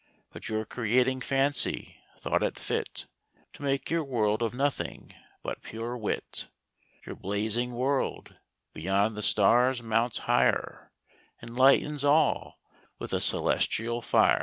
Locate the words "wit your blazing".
5.95-7.73